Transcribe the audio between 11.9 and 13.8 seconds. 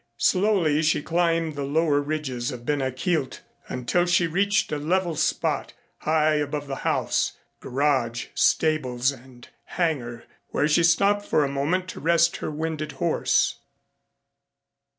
rest her winded horse.